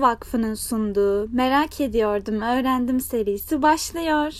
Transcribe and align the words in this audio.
Vakfı'nın 0.00 0.54
sunduğu 0.54 1.28
Merak 1.28 1.80
Ediyordum 1.80 2.42
Öğrendim 2.42 3.00
serisi 3.00 3.62
başlıyor. 3.62 4.32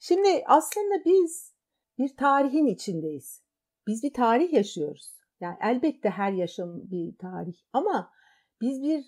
Şimdi 0.00 0.44
aslında 0.46 1.04
biz 1.04 1.54
bir 1.98 2.16
tarihin 2.16 2.66
içindeyiz. 2.66 3.42
Biz 3.86 4.02
bir 4.02 4.12
tarih 4.12 4.52
yaşıyoruz. 4.52 5.14
Yani 5.40 5.56
elbette 5.62 6.10
her 6.10 6.32
yaşam 6.32 6.90
bir 6.90 7.16
tarih 7.18 7.54
ama 7.72 8.10
biz 8.60 8.82
bir 8.82 9.04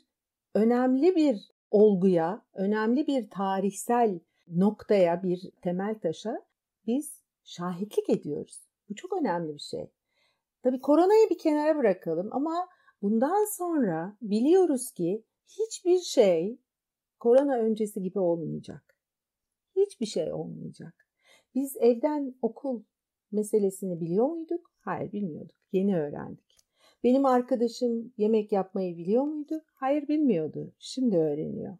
önemli 0.54 1.16
bir 1.16 1.50
olguya, 1.70 2.46
önemli 2.54 3.06
bir 3.06 3.30
tarihsel 3.30 4.20
noktaya, 4.48 5.22
bir 5.22 5.50
temel 5.62 5.94
taşa 5.94 6.42
biz 6.86 7.22
şahitlik 7.44 8.10
ediyoruz. 8.10 8.60
Bu 8.88 8.94
çok 8.94 9.12
önemli 9.12 9.54
bir 9.54 9.58
şey. 9.58 9.90
Tabii 10.62 10.80
koronayı 10.80 11.30
bir 11.30 11.38
kenara 11.38 11.76
bırakalım 11.78 12.28
ama 12.32 12.68
bundan 13.06 13.56
sonra 13.56 14.16
biliyoruz 14.22 14.90
ki 14.92 15.24
hiçbir 15.46 15.98
şey 15.98 16.58
korona 17.20 17.56
öncesi 17.56 18.02
gibi 18.02 18.18
olmayacak. 18.18 18.96
Hiçbir 19.76 20.06
şey 20.06 20.32
olmayacak. 20.32 20.94
Biz 21.54 21.76
evden 21.76 22.34
okul 22.42 22.82
meselesini 23.32 24.00
biliyor 24.00 24.26
muyduk? 24.26 24.72
Hayır 24.80 25.12
bilmiyorduk. 25.12 25.56
Yeni 25.72 25.98
öğrendik. 25.98 26.66
Benim 27.04 27.26
arkadaşım 27.26 28.12
yemek 28.16 28.52
yapmayı 28.52 28.96
biliyor 28.96 29.24
muydu? 29.24 29.62
Hayır 29.74 30.08
bilmiyordu. 30.08 30.72
Şimdi 30.78 31.16
öğreniyor. 31.16 31.78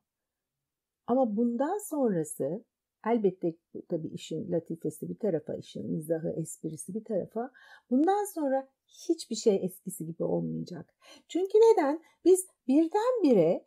Ama 1.07 1.37
bundan 1.37 1.89
sonrası 1.89 2.65
elbette 3.07 3.55
tabii 3.89 4.09
işin 4.09 4.53
latifesi 4.53 5.09
bir 5.09 5.19
tarafa, 5.19 5.55
işin 5.55 5.91
mizahı, 5.91 6.35
esprisi 6.41 6.95
bir 6.95 7.05
tarafa. 7.05 7.51
Bundan 7.91 8.25
sonra 8.35 8.69
hiçbir 9.09 9.37
şey 9.37 9.65
eskisi 9.65 10.07
gibi 10.07 10.25
olmayacak. 10.25 10.95
Çünkü 11.29 11.59
neden? 11.59 12.03
Biz 12.25 12.47
birdenbire 12.69 13.67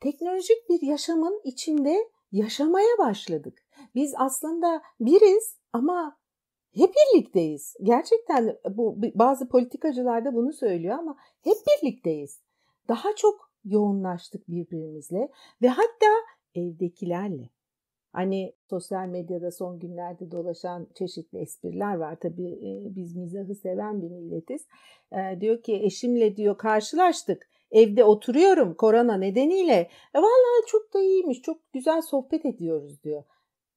teknolojik 0.00 0.68
bir 0.68 0.82
yaşamın 0.82 1.40
içinde 1.44 2.10
yaşamaya 2.32 2.98
başladık. 2.98 3.58
Biz 3.94 4.14
aslında 4.16 4.82
biriz 5.00 5.56
ama 5.72 6.18
hep 6.74 6.94
birlikteyiz. 6.94 7.76
Gerçekten 7.82 8.58
bu 8.70 8.96
bazı 9.14 9.48
politikacılar 9.48 10.24
da 10.24 10.34
bunu 10.34 10.52
söylüyor 10.52 10.98
ama 10.98 11.16
hep 11.42 11.56
birlikteyiz. 11.66 12.42
Daha 12.88 13.16
çok 13.16 13.52
yoğunlaştık 13.64 14.48
birbirimizle 14.48 15.30
ve 15.62 15.68
hatta 15.68 16.06
evdekilerle. 16.54 17.50
Hani 18.18 18.52
sosyal 18.70 19.08
medyada 19.08 19.50
son 19.50 19.78
günlerde 19.78 20.30
dolaşan 20.30 20.86
çeşitli 20.94 21.38
espriler 21.38 21.94
var. 21.94 22.16
Tabii 22.20 22.52
e, 22.52 22.96
biz 22.96 23.16
mizahı 23.16 23.54
seven 23.54 24.02
bir 24.02 24.10
milletiz. 24.10 24.66
E, 25.12 25.40
diyor 25.40 25.62
ki 25.62 25.74
eşimle 25.82 26.36
diyor 26.36 26.58
karşılaştık. 26.58 27.48
Evde 27.70 28.04
oturuyorum 28.04 28.74
korona 28.74 29.16
nedeniyle. 29.16 29.90
E, 30.14 30.18
vallahi 30.18 30.66
çok 30.66 30.94
da 30.94 31.00
iyiymiş. 31.00 31.42
Çok 31.42 31.72
güzel 31.72 32.02
sohbet 32.02 32.46
ediyoruz 32.46 33.02
diyor. 33.02 33.24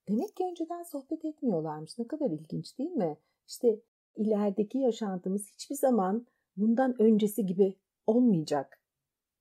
Demek 0.09 0.35
ki 0.35 0.43
önceden 0.51 0.83
sohbet 0.83 1.25
etmiyorlarmış. 1.25 1.97
Ne 1.99 2.07
kadar 2.07 2.29
ilginç 2.29 2.77
değil 2.79 2.91
mi? 2.91 3.17
İşte 3.47 3.79
ilerideki 4.15 4.77
yaşantımız 4.77 5.51
hiçbir 5.53 5.75
zaman 5.75 6.27
bundan 6.57 7.01
öncesi 7.01 7.45
gibi 7.45 7.75
olmayacak 8.07 8.81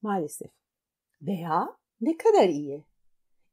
maalesef. 0.03 0.51
Veya 1.23 1.77
ne 2.01 2.17
kadar 2.17 2.49
iyi. 2.49 2.90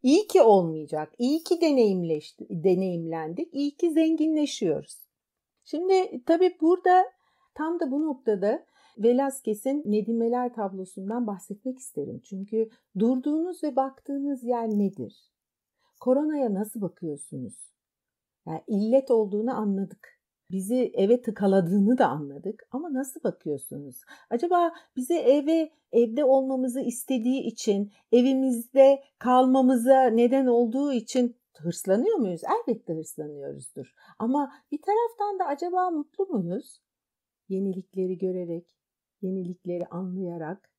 İyi 0.03 0.28
ki 0.28 0.42
olmayacak. 0.42 1.14
İyi 1.17 1.44
ki 1.44 1.62
deneyimleşti, 1.62 2.48
deneyimlendik. 2.50 3.53
İyi 3.53 3.76
ki 3.76 3.92
zenginleşiyoruz. 3.92 5.08
Şimdi 5.64 6.23
tabii 6.26 6.58
burada 6.62 7.06
tam 7.56 7.80
da 7.80 7.92
bu 7.92 8.02
noktada 8.02 8.66
Velázquez'in 8.98 9.84
Nedimeler 9.85 10.53
tablosundan 10.53 11.28
bahsetmek 11.28 11.80
isterim. 11.80 12.22
Çünkü 12.24 12.69
durduğunuz 13.00 13.63
ve 13.63 13.75
baktığınız 13.75 14.44
yer 14.44 14.69
nedir? 14.69 15.31
Koronaya 16.00 16.53
nasıl 16.53 16.81
bakıyorsunuz? 16.81 17.74
Yani 18.46 18.64
illet 18.68 19.12
olduğunu 19.12 19.58
anladık 19.58 20.16
bizi 20.52 20.91
eve 20.94 21.22
tıkaladığını 21.22 21.97
da 21.97 22.08
anladık 22.08 22.68
ama 22.72 22.94
nasıl 22.94 23.24
bakıyorsunuz? 23.24 24.02
Acaba 24.30 24.74
bize 24.96 25.16
eve 25.16 25.72
evde 25.91 26.25
olmamızı 26.25 26.81
istediği 26.81 27.41
için, 27.41 27.91
evimizde 28.12 29.03
kalmamıza 29.19 30.03
neden 30.03 30.46
olduğu 30.46 30.94
için 30.94 31.35
hırslanıyor 31.58 32.18
muyuz? 32.18 32.41
Elbette 32.44 32.94
hırslanıyoruzdur. 32.94 33.94
Ama 34.19 34.52
bir 34.72 34.81
taraftan 34.81 35.40
da 35.40 35.46
acaba 35.46 35.90
mutlu 35.90 36.25
muyuz? 36.25 36.81
Yenilikleri 37.50 38.18
görerek, 38.18 38.78
yenilikleri 39.22 39.85
anlayarak, 39.85 40.69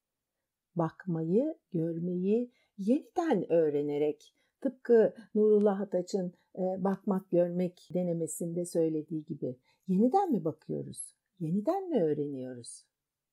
bakmayı, 0.76 1.54
görmeyi 1.72 2.52
yeniden 2.78 3.52
öğrenerek, 3.52 4.34
tıpkı 4.60 5.14
Nurullah 5.34 5.80
Ataç'ın 5.80 6.32
bakmak 6.58 7.30
görmek 7.30 7.88
denemesinde 7.94 8.64
söylediği 8.64 9.24
gibi 9.24 9.56
yeniden 9.88 10.32
mi 10.32 10.44
bakıyoruz? 10.44 11.14
Yeniden 11.40 11.90
mi 11.90 12.02
öğreniyoruz? 12.04 12.84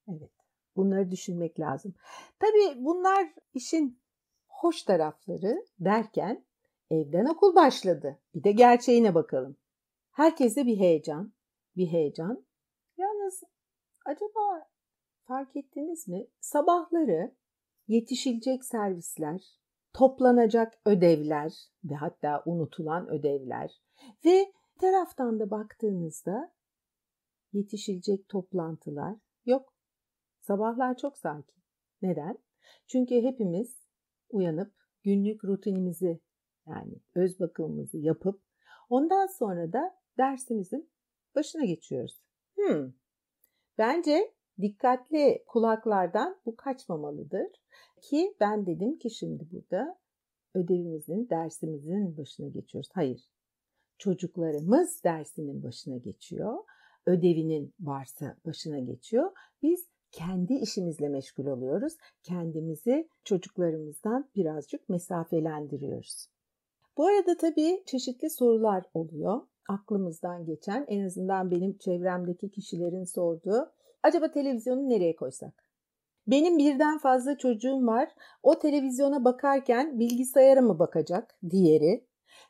Evet. 0.08 0.32
Bunları 0.76 1.12
düşünmek 1.12 1.60
lazım. 1.60 1.94
Tabii 2.40 2.86
bunlar 2.86 3.34
işin 3.54 4.00
hoş 4.48 4.84
tarafları 4.84 5.66
derken 5.80 6.46
evden 6.90 7.26
okul 7.26 7.56
başladı. 7.56 8.20
Bir 8.36 8.44
de 8.44 8.52
gerçeğine 8.52 9.16
bakalım. 9.16 9.58
Herkeste 10.12 10.66
bir 10.66 10.80
heyecan, 10.80 11.34
bir 11.76 11.88
heyecan. 11.88 12.46
Yalnız 12.98 13.44
acaba 14.06 14.70
fark 15.24 15.56
ettiniz 15.56 16.08
mi? 16.08 16.28
Sabahları 16.40 17.36
yetişilecek 17.88 18.64
servisler, 18.64 19.60
toplanacak 19.96 20.74
ödevler 20.86 21.54
ve 21.84 21.96
hatta 21.96 22.44
unutulan 22.46 23.10
ödevler 23.10 23.82
ve 24.26 24.54
taraftan 24.82 25.40
da 25.40 25.52
baktığınızda 25.52 26.54
yetişilecek 27.54 28.30
toplantılar 28.30 29.16
yok. 29.46 29.74
Sabahlar 30.40 30.98
çok 30.98 31.18
sakin. 31.18 31.64
Neden? 32.02 32.38
Çünkü 32.88 33.16
hepimiz 33.16 33.78
uyanıp 34.30 34.74
günlük 35.04 35.46
rutinimizi 35.46 36.22
yani 36.68 37.02
öz 37.16 37.40
bakımımızı 37.40 37.98
yapıp 37.98 38.42
ondan 38.90 39.28
sonra 39.28 39.74
da 39.74 39.96
dersimizin 40.18 40.90
başına 41.36 41.66
geçiyoruz. 41.66 42.22
Hmm. 42.56 42.94
Bence 43.78 44.34
dikkatli 44.62 45.44
kulaklardan 45.48 46.38
bu 46.46 46.56
kaçmamalıdır. 46.56 47.48
Ki 48.02 48.36
ben 48.40 48.66
dedim 48.66 48.98
ki 48.98 49.10
şimdi 49.10 49.48
burada 49.52 50.00
ödevimizin, 50.54 51.30
dersimizin 51.30 52.18
başına 52.18 52.48
geçiyoruz. 52.48 52.90
Hayır. 52.94 53.30
Çocuklarımız 53.98 55.04
dersinin 55.04 55.64
başına 55.64 55.98
geçiyor. 55.98 56.58
Ödevinin 57.06 57.74
varsa 57.80 58.38
başına 58.46 58.80
geçiyor. 58.80 59.32
Biz 59.62 59.88
kendi 60.12 60.54
işimizle 60.54 61.10
meşgul 61.10 61.46
oluyoruz. 61.46 61.94
Kendimizi 62.24 63.10
çocuklarımızdan 63.24 64.30
birazcık 64.36 64.90
mesafelendiriyoruz. 64.90 66.28
Bu 66.98 67.08
arada 67.08 67.38
tabii 67.38 67.84
çeşitli 67.86 68.30
sorular 68.30 68.86
oluyor. 68.94 69.42
Aklımızdan 69.70 70.46
geçen 70.46 70.86
en 70.88 71.06
azından 71.06 71.52
benim 71.52 71.78
çevremdeki 71.78 72.52
kişilerin 72.52 73.04
sorduğu 73.04 73.72
acaba 74.06 74.32
televizyonu 74.32 74.90
nereye 74.90 75.16
koysak? 75.16 75.64
Benim 76.28 76.58
birden 76.58 76.98
fazla 76.98 77.38
çocuğum 77.38 77.88
var. 77.88 78.10
O 78.44 78.60
televizyona 78.60 79.26
bakarken 79.26 80.00
bilgisayara 80.00 80.62
mı 80.62 80.80
bakacak 80.80 81.36
diğeri? 81.50 82.06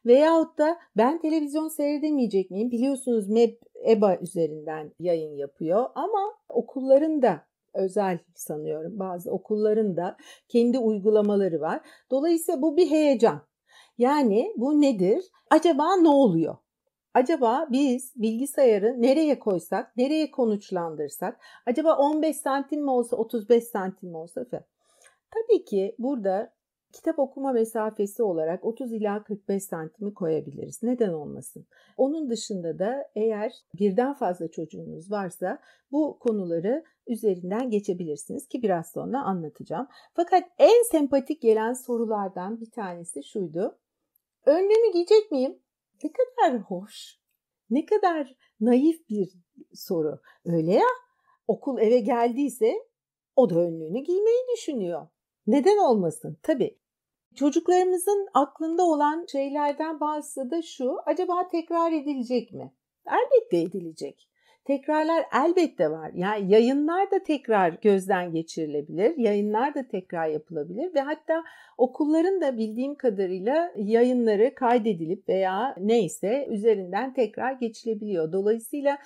Veyahut 0.05 0.57
da 0.57 0.77
ben 0.97 1.21
televizyon 1.21 1.67
seyredemeyecek 1.67 2.51
miyim? 2.51 2.71
Biliyorsunuz 2.71 3.29
MEB 3.29 3.53
EBA 3.87 4.17
üzerinden 4.17 4.91
yayın 4.99 5.37
yapıyor 5.37 5.89
ama 5.95 6.33
okulların 6.49 7.21
da 7.21 7.45
özel 7.73 8.19
sanıyorum 8.35 8.99
bazı 8.99 9.31
okulların 9.31 9.97
da 9.97 10.17
kendi 10.47 10.79
uygulamaları 10.79 11.61
var. 11.61 11.81
Dolayısıyla 12.11 12.61
bu 12.61 12.77
bir 12.77 12.91
heyecan. 12.91 13.41
Yani 13.97 14.53
bu 14.57 14.81
nedir? 14.81 15.25
Acaba 15.49 15.95
ne 15.95 16.09
oluyor? 16.09 16.55
Acaba 17.15 17.67
biz 17.71 18.13
bilgisayarı 18.15 19.01
nereye 19.01 19.39
koysak, 19.39 19.97
nereye 19.97 20.31
konuşlandırsak, 20.31 21.39
acaba 21.65 21.97
15 21.97 22.37
santim 22.37 22.83
mi 22.83 22.89
olsa, 22.89 23.15
35 23.17 23.63
santim 23.63 24.09
mi 24.09 24.17
olsa? 24.17 24.45
Tabii 25.31 25.65
ki 25.65 25.95
burada 25.99 26.53
kitap 26.91 27.19
okuma 27.19 27.51
mesafesi 27.51 28.23
olarak 28.23 28.65
30 28.65 28.93
ila 28.93 29.23
45 29.23 29.63
santimi 29.63 30.13
koyabiliriz. 30.13 30.83
Neden 30.83 31.13
olmasın? 31.13 31.65
Onun 31.97 32.29
dışında 32.29 32.79
da 32.79 33.09
eğer 33.15 33.53
birden 33.79 34.13
fazla 34.13 34.47
çocuğunuz 34.47 35.11
varsa 35.11 35.59
bu 35.91 36.19
konuları 36.19 36.83
üzerinden 37.07 37.69
geçebilirsiniz 37.69 38.47
ki 38.47 38.63
biraz 38.63 38.91
sonra 38.91 39.21
anlatacağım. 39.21 39.87
Fakat 40.13 40.43
en 40.57 40.83
sempatik 40.91 41.41
gelen 41.41 41.73
sorulardan 41.73 42.61
bir 42.61 42.71
tanesi 42.71 43.23
şuydu. 43.23 43.77
Önlüğümü 44.45 44.93
giyecek 44.93 45.31
miyim? 45.31 45.64
Ne 46.05 46.11
kadar 46.11 46.61
hoş, 46.61 47.19
ne 47.69 47.85
kadar 47.85 48.35
naif 48.59 49.09
bir 49.09 49.29
soru. 49.73 50.21
Öyle 50.45 50.73
ya 50.73 50.87
okul 51.47 51.79
eve 51.79 51.99
geldiyse 51.99 52.73
O 53.35 53.49
da 53.49 53.55
önlüğünü 53.55 53.99
giymeyi 53.99 54.43
düşünüyor. 54.53 55.07
Neden 55.47 55.77
olmasın? 55.77 56.37
Tabii. 56.43 56.79
Çocuklarımızın 57.35 58.27
aklında 58.33 58.83
olan 58.83 59.25
şeylerden 59.31 59.99
bazısı 59.99 60.51
da 60.51 60.61
şu. 60.61 60.97
Acaba 61.05 61.47
tekrar 61.47 61.91
edilecek 61.91 62.53
mi? 62.53 62.73
Elbette 63.07 63.57
edilecek. 63.57 64.29
Tekrarlar 64.65 65.25
elbette 65.33 65.91
var. 65.91 66.11
Yani 66.13 66.53
yayınlar 66.53 67.11
da 67.11 67.23
tekrar 67.23 67.69
gözden 67.69 68.31
geçirilebilir. 68.31 69.17
Yayınlar 69.17 69.75
da 69.75 69.87
tekrar 69.87 70.27
yapılabilir 70.27 70.95
ve 70.95 71.01
hatta 71.01 71.43
okulların 71.77 72.41
da 72.41 72.57
bildiğim 72.57 72.95
kadarıyla 72.95 73.71
yayınları 73.75 74.55
kaydedilip 74.55 75.29
veya 75.29 75.75
neyse 75.77 76.47
üzerinden 76.49 77.13
tekrar 77.13 77.51
geçilebiliyor. 77.51 78.31
Dolayısıyla 78.31 78.97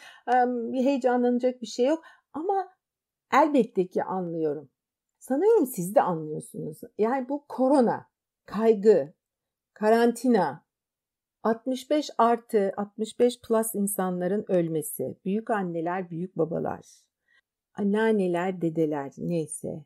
heyecanlanacak 0.74 1.62
bir 1.62 1.68
şey 1.68 1.86
yok 1.86 2.04
ama 2.34 2.70
elbette 3.34 3.88
ki 3.88 4.04
anlıyorum. 4.04 4.70
Sanıyorum 5.20 5.66
siz 5.66 5.96
de 5.96 6.02
anlıyorsunuz. 6.02 6.82
Yani 6.98 7.30
bu 7.30 7.46
korona, 7.48 8.06
kaygı, 8.46 9.14
karantina, 9.74 10.66
65 11.44 12.10
artı 12.18 12.74
65 12.78 13.42
plus 13.42 13.76
insanların 13.76 14.46
ölmesi, 14.48 15.18
büyük 15.26 15.50
anneler, 15.50 16.10
büyük 16.10 16.38
babalar, 16.38 16.86
anneanneler, 17.74 18.62
dedeler 18.62 19.14
neyse. 19.18 19.86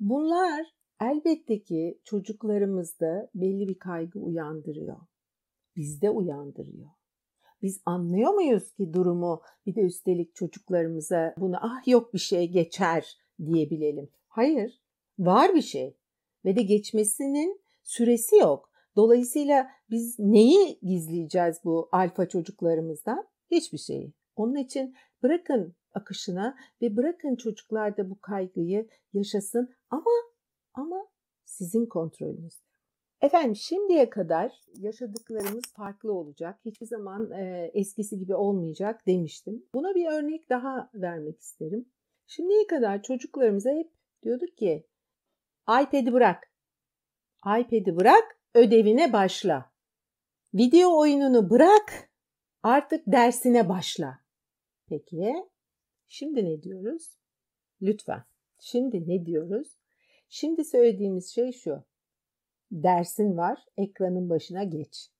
Bunlar 0.00 0.66
elbette 1.00 1.62
ki 1.62 2.00
çocuklarımızda 2.04 3.30
belli 3.34 3.68
bir 3.68 3.78
kaygı 3.78 4.18
uyandırıyor. 4.18 4.96
Bizde 5.76 6.10
uyandırıyor. 6.10 6.90
Biz 7.62 7.80
anlıyor 7.84 8.34
muyuz 8.34 8.72
ki 8.72 8.92
durumu 8.92 9.42
bir 9.66 9.74
de 9.74 9.80
üstelik 9.80 10.34
çocuklarımıza 10.34 11.34
bunu 11.36 11.56
ah 11.60 11.88
yok 11.88 12.14
bir 12.14 12.18
şey 12.18 12.48
geçer 12.48 13.18
diyebilelim. 13.44 14.08
Hayır, 14.28 14.80
var 15.18 15.54
bir 15.54 15.62
şey 15.62 15.96
ve 16.44 16.56
de 16.56 16.62
geçmesinin 16.62 17.60
süresi 17.82 18.36
yok. 18.36 18.70
Dolayısıyla 18.96 19.70
biz 19.90 20.18
neyi 20.18 20.78
gizleyeceğiz 20.82 21.60
bu 21.64 21.88
alfa 21.92 22.28
çocuklarımızdan? 22.28 23.28
Hiçbir 23.50 23.78
şeyi. 23.78 24.12
Onun 24.36 24.54
için 24.54 24.94
bırakın 25.22 25.74
akışına 25.94 26.56
ve 26.82 26.96
bırakın 26.96 27.36
çocuklar 27.36 27.96
da 27.96 28.10
bu 28.10 28.20
kaygıyı 28.20 28.88
yaşasın 29.12 29.74
ama 29.90 30.10
ama 30.74 31.08
sizin 31.44 31.86
kontrolünüzde. 31.86 32.70
Efendim 33.20 33.56
şimdiye 33.56 34.10
kadar 34.10 34.60
yaşadıklarımız 34.74 35.64
farklı 35.76 36.12
olacak. 36.12 36.60
Hiçbir 36.64 36.86
zaman 36.86 37.30
e, 37.30 37.70
eskisi 37.74 38.18
gibi 38.18 38.34
olmayacak 38.34 39.06
demiştim. 39.06 39.66
Buna 39.74 39.94
bir 39.94 40.06
örnek 40.12 40.50
daha 40.50 40.90
vermek 40.94 41.40
isterim. 41.40 41.88
Şimdiye 42.26 42.66
kadar 42.66 43.02
çocuklarımıza 43.02 43.70
hep 43.70 43.90
diyorduk 44.22 44.56
ki 44.56 44.86
iPad'i 45.68 46.12
bırak. 46.12 46.52
iPad'i 47.46 47.96
bırak 47.96 48.40
ödevine 48.54 49.12
başla. 49.12 49.69
Video 50.54 50.98
oyununu 50.98 51.50
bırak, 51.50 52.10
artık 52.62 53.02
dersine 53.06 53.68
başla. 53.68 54.18
Peki, 54.86 55.34
şimdi 56.08 56.44
ne 56.44 56.62
diyoruz? 56.62 57.18
Lütfen, 57.82 58.24
şimdi 58.58 59.08
ne 59.08 59.26
diyoruz? 59.26 59.68
Şimdi 60.28 60.64
söylediğimiz 60.64 61.34
şey 61.34 61.52
şu. 61.52 61.84
Dersin 62.72 63.36
var, 63.36 63.64
ekranın 63.76 64.30
başına 64.30 64.64
geç. 64.64 65.10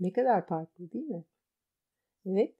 Ne 0.00 0.12
kadar 0.12 0.46
farklı 0.46 0.92
değil 0.92 1.04
mi? 1.04 1.24
Evet, 2.26 2.54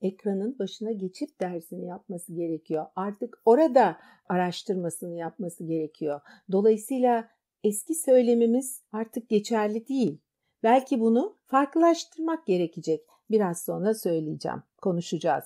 ekranın 0.00 0.58
başına 0.58 0.92
geçip 0.92 1.40
dersini 1.40 1.86
yapması 1.86 2.34
gerekiyor. 2.34 2.86
Artık 2.96 3.42
orada 3.44 4.00
araştırmasını 4.28 5.16
yapması 5.16 5.64
gerekiyor. 5.64 6.20
Dolayısıyla 6.52 7.28
eski 7.64 7.94
söylemimiz 7.94 8.82
artık 8.92 9.28
geçerli 9.28 9.88
değil. 9.88 10.20
Belki 10.62 11.00
bunu 11.00 11.36
farklılaştırmak 11.46 12.46
gerekecek. 12.46 13.06
Biraz 13.30 13.62
sonra 13.64 13.94
söyleyeceğim, 13.94 14.62
konuşacağız. 14.82 15.44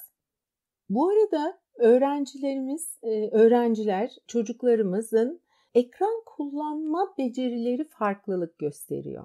Bu 0.89 1.09
arada 1.09 1.59
öğrencilerimiz, 1.75 2.99
e, 3.03 3.31
öğrenciler, 3.31 4.17
çocuklarımızın 4.27 5.41
ekran 5.75 6.23
kullanma 6.27 7.15
becerileri 7.19 7.85
farklılık 7.85 8.59
gösteriyor. 8.59 9.25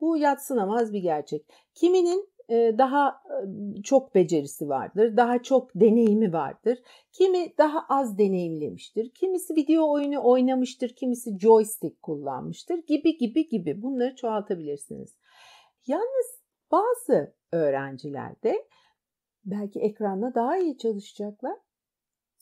Bu 0.00 0.16
yatsınamaz 0.16 0.92
bir 0.92 0.98
gerçek. 0.98 1.46
Kiminin 1.74 2.28
daha 2.50 3.22
çok 3.84 4.14
becerisi 4.14 4.68
vardır, 4.68 5.16
daha 5.16 5.42
çok 5.42 5.70
deneyimi 5.74 6.32
vardır. 6.32 6.78
Kimi 7.12 7.58
daha 7.58 7.86
az 7.88 8.18
deneyimlemiştir, 8.18 9.10
kimisi 9.10 9.54
video 9.54 9.90
oyunu 9.92 10.24
oynamıştır, 10.24 10.88
kimisi 10.88 11.38
joystick 11.38 12.02
kullanmıştır 12.02 12.76
gibi 12.86 13.16
gibi 13.18 13.48
gibi 13.48 13.82
bunları 13.82 14.16
çoğaltabilirsiniz. 14.16 15.18
Yalnız 15.86 16.40
bazı 16.70 17.34
öğrencilerde 17.52 18.66
belki 19.44 19.80
ekranla 19.80 20.34
daha 20.34 20.58
iyi 20.58 20.78
çalışacaklar. 20.78 21.56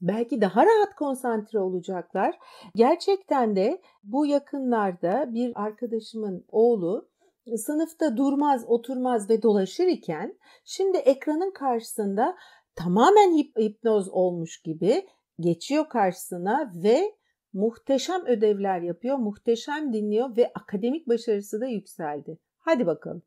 Belki 0.02 0.40
daha 0.40 0.66
rahat 0.66 0.94
konsantre 0.94 1.58
olacaklar. 1.58 2.38
Gerçekten 2.74 3.56
de 3.56 3.80
bu 4.04 4.26
yakınlarda 4.26 5.34
bir 5.34 5.52
arkadaşımın 5.62 6.44
oğlu 6.48 7.08
sınıfta 7.56 8.16
durmaz, 8.16 8.64
oturmaz 8.66 9.30
ve 9.30 9.42
dolaşır 9.42 9.86
iken 9.86 10.38
şimdi 10.64 10.96
ekranın 10.96 11.52
karşısında 11.52 12.36
tamamen 12.74 13.38
hip 13.38 13.58
hipnoz 13.58 14.08
olmuş 14.08 14.62
gibi 14.62 15.06
geçiyor 15.40 15.88
karşısına 15.88 16.72
ve 16.84 17.14
muhteşem 17.52 18.26
ödevler 18.26 18.80
yapıyor, 18.80 19.16
muhteşem 19.16 19.92
dinliyor 19.92 20.36
ve 20.36 20.52
akademik 20.54 21.08
başarısı 21.08 21.60
da 21.60 21.66
yükseldi. 21.66 22.38
Hadi 22.58 22.86
bakalım. 22.86 23.22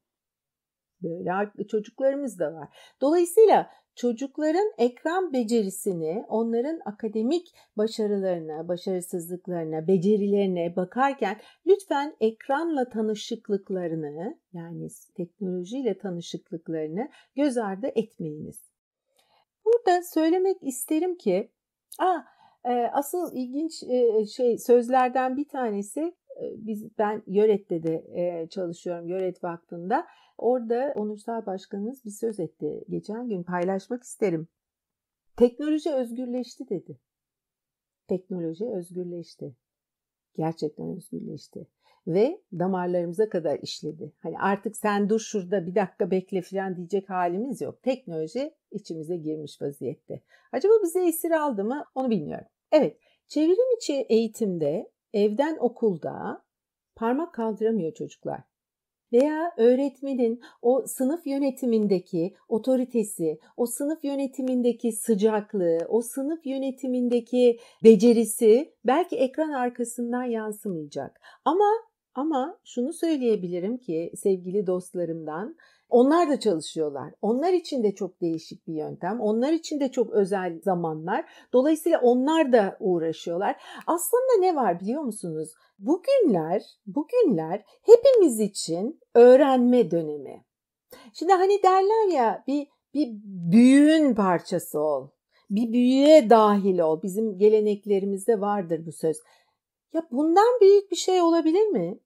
Böyle 1.04 1.68
çocuklarımız 1.68 2.40
da 2.40 2.54
var. 2.54 2.94
Dolayısıyla 3.02 3.70
çocukların 3.96 4.72
ekran 4.78 5.34
becerisini, 5.34 6.26
onların 6.28 6.80
akademik 6.86 7.48
başarılarına, 7.78 8.68
başarısızlıklarına, 8.68 9.88
becerilerine 9.88 10.76
bakarken 10.76 11.38
lütfen 11.68 12.16
ekranla 12.20 12.90
tanışıklıklarını 12.90 14.40
yani 14.54 14.88
teknolojiyle 15.16 15.98
tanışıklıklarını 15.98 17.10
göz 17.36 17.58
ardı 17.58 17.88
etmeyiniz. 17.96 18.72
Burada 19.66 20.04
söylemek 20.04 20.58
isterim 20.64 21.18
ki, 21.18 21.52
ah, 22.00 22.26
asıl 22.94 23.32
ilginç 23.34 23.74
şey 24.36 24.58
sözlerden 24.58 25.38
bir 25.38 25.48
tanesi 25.48 26.16
biz 26.42 26.98
ben 26.98 27.24
Yöret'te 27.28 27.84
de 27.84 28.48
çalışıyorum 28.50 29.08
Yöret 29.08 29.44
Vakfı'nda. 29.44 30.08
Orada 30.38 30.94
onursal 30.96 31.46
başkanımız 31.46 32.06
bir 32.06 32.12
söz 32.12 32.40
etti. 32.40 32.84
Geçen 32.90 33.30
gün 33.30 33.44
paylaşmak 33.44 34.04
isterim. 34.04 34.48
Teknoloji 35.38 35.92
özgürleşti 35.94 36.70
dedi. 36.70 36.98
Teknoloji 38.08 38.66
özgürleşti. 38.66 39.56
Gerçekten 40.36 40.96
özgürleşti. 40.98 41.68
Ve 42.08 42.42
damarlarımıza 42.60 43.30
kadar 43.30 43.60
işledi. 43.60 44.12
Hani 44.20 44.40
artık 44.40 44.78
sen 44.78 45.10
dur 45.10 45.20
şurada 45.20 45.68
bir 45.68 45.76
dakika 45.76 46.12
bekle 46.12 46.42
falan 46.42 46.76
diyecek 46.76 47.10
halimiz 47.10 47.62
yok. 47.62 47.84
Teknoloji 47.84 48.54
içimize 48.72 49.18
girmiş 49.18 49.62
vaziyette. 49.62 50.22
Acaba 50.52 50.74
bize 50.84 51.08
esir 51.08 51.32
aldı 51.32 51.64
mı 51.64 51.86
onu 51.96 52.10
bilmiyorum. 52.10 52.48
Evet 52.72 52.98
çevrim 53.28 53.76
içi 53.78 53.94
eğitimde 53.94 54.92
evden 55.14 55.58
okulda 55.60 56.44
parmak 56.96 57.34
kaldıramıyor 57.34 57.94
çocuklar 57.94 58.42
veya 59.14 59.54
öğretmenin 59.58 60.42
o 60.62 60.84
sınıf 60.88 61.28
yönetimindeki 61.28 62.36
otoritesi, 62.48 63.40
o 63.58 63.66
sınıf 63.66 64.04
yönetimindeki 64.04 64.92
sıcaklığı, 64.92 65.78
o 65.90 66.02
sınıf 66.02 66.46
yönetimindeki 66.46 67.60
becerisi 67.84 68.74
belki 68.86 69.18
ekran 69.18 69.52
arkasından 69.52 70.24
yansımayacak. 70.24 71.22
Ama 71.46 71.66
ama 72.16 72.58
şunu 72.64 72.94
söyleyebilirim 72.94 73.78
ki 73.78 74.12
sevgili 74.16 74.68
dostlarımdan 74.68 75.56
onlar 75.90 76.30
da 76.30 76.40
çalışıyorlar. 76.40 77.14
Onlar 77.22 77.54
için 77.54 77.84
de 77.84 77.96
çok 77.96 78.22
değişik 78.22 78.68
bir 78.68 78.74
yöntem. 78.74 79.22
Onlar 79.22 79.54
için 79.54 79.80
de 79.80 79.92
çok 79.92 80.12
özel 80.12 80.62
zamanlar. 80.62 81.26
Dolayısıyla 81.54 82.00
onlar 82.02 82.54
da 82.54 82.78
uğraşıyorlar. 82.80 83.62
Aslında 83.88 84.40
ne 84.40 84.56
var 84.56 84.80
biliyor 84.80 85.02
musunuz? 85.02 85.50
Bugünler, 85.80 86.62
bugünler 86.86 87.64
hepimiz 87.82 88.40
için 88.40 89.00
öğrenme 89.16 89.92
dönemi. 89.92 90.46
Şimdi 91.14 91.34
hani 91.34 91.64
derler 91.64 92.16
ya 92.16 92.44
bir 92.48 92.68
bir 92.94 93.10
büyüğün 93.52 94.16
parçası 94.16 94.80
ol. 94.80 95.08
Bir 95.50 95.74
büyüğe 95.74 96.30
dahil 96.30 96.80
ol. 96.80 97.02
Bizim 97.04 97.38
geleneklerimizde 97.38 98.42
vardır 98.42 98.86
bu 98.86 98.92
söz. 98.92 99.18
Ya 99.94 100.08
bundan 100.12 100.60
büyük 100.62 100.92
bir 100.92 100.96
şey 100.96 101.22
olabilir 101.22 101.68
mi? 101.68 102.00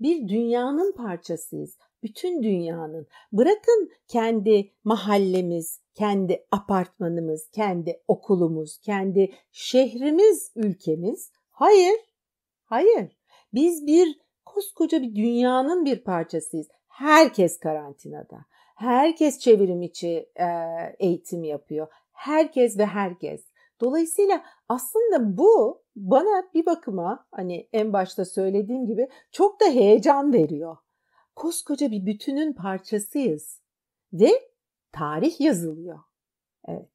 Bir 0.00 0.28
dünyanın 0.28 0.92
parçasıyız. 0.92 1.78
bütün 2.02 2.42
dünyanın 2.42 3.06
bırakın 3.32 3.90
kendi 4.08 4.72
mahallemiz, 4.84 5.80
kendi 5.94 6.46
apartmanımız, 6.50 7.50
kendi 7.50 8.02
okulumuz, 8.08 8.78
kendi 8.78 9.32
şehrimiz, 9.52 10.52
ülkemiz. 10.56 11.32
Hayır. 11.50 11.94
Hayır. 12.64 13.16
Biz 13.54 13.86
bir 13.86 14.18
koskoca 14.44 15.02
bir 15.02 15.14
dünyanın 15.14 15.84
bir 15.84 16.04
parçasıyız. 16.04 16.68
Herkes 16.88 17.58
karantinada. 17.58 18.44
Herkes 18.76 19.38
çevrim 19.38 19.82
içi 19.82 20.30
e, 20.36 20.46
eğitim 20.98 21.44
yapıyor. 21.44 21.86
Herkes 22.12 22.78
ve 22.78 22.86
herkes. 22.86 23.51
Dolayısıyla 23.82 24.42
aslında 24.68 25.38
bu 25.38 25.82
bana 25.96 26.48
bir 26.54 26.66
bakıma 26.66 27.26
hani 27.30 27.68
en 27.72 27.92
başta 27.92 28.24
söylediğim 28.24 28.86
gibi 28.86 29.08
çok 29.32 29.60
da 29.60 29.64
heyecan 29.64 30.32
veriyor. 30.32 30.76
Koskoca 31.36 31.90
bir 31.90 32.06
bütünün 32.06 32.52
parçasıyız 32.52 33.60
ve 34.12 34.30
tarih 34.92 35.40
yazılıyor. 35.40 35.98
Evet. 36.68 36.88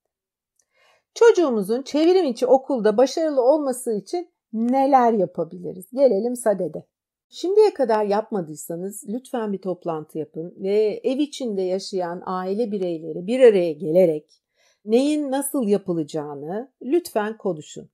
Çocuğumuzun 1.14 1.82
çevrim 1.82 2.26
içi 2.26 2.48
okulda 2.48 2.98
başarılı 2.98 3.42
olması 3.42 3.94
için 3.94 4.30
neler 4.54 5.14
yapabiliriz? 5.14 5.86
Gelelim 5.94 6.36
sadede. 6.36 6.86
Şimdiye 7.30 7.74
kadar 7.74 8.06
yapmadıysanız 8.06 9.04
lütfen 9.08 9.54
bir 9.54 9.62
toplantı 9.62 10.18
yapın 10.18 10.56
ve 10.58 11.02
ev 11.04 11.18
içinde 11.20 11.62
yaşayan 11.62 12.24
aile 12.26 12.72
bireyleri 12.72 13.28
bir 13.28 13.40
araya 13.40 13.74
gelerek 13.74 14.47
neyin 14.88 15.32
nasıl 15.32 15.68
yapılacağını 15.68 16.72
lütfen 16.82 17.38
konuşun. 17.38 17.90